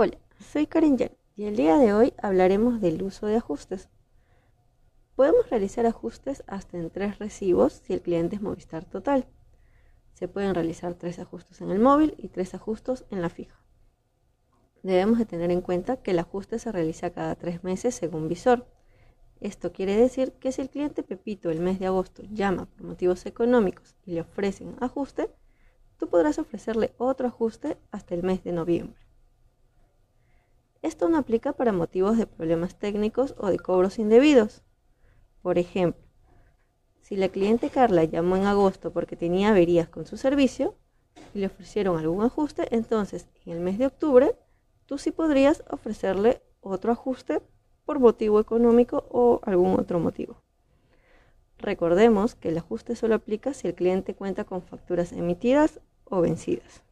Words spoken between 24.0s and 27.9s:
y le ofrecen ajuste, tú podrás ofrecerle otro ajuste